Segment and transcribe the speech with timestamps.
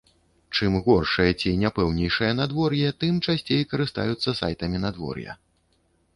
[0.55, 5.39] Чым горшае ці няпэўнейшае надвор'е, тым часцей карыстаюцца сайтамі надвор'я.